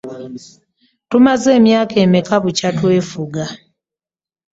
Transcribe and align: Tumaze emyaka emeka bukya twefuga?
Tumaze 1.09 1.49
emyaka 1.59 1.95
emeka 2.05 2.35
bukya 2.43 2.69
twefuga? 2.77 3.43